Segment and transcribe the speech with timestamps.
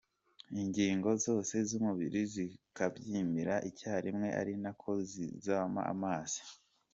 [0.61, 6.41] Ingingo zose z’umubiri zikabyimbira icyarimwe ari na ko zizamo amazi.